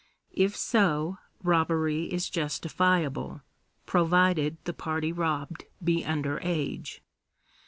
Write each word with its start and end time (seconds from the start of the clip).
If 0.33 0.57
so, 0.57 1.19
robbery 1.43 2.05
is 2.11 2.27
justifiable, 2.27 3.43
provided 3.85 4.57
the 4.63 4.73
party 4.73 5.11
robbed 5.11 5.65
be 5.83 6.03
under 6.03 6.39
age. 6.41 7.03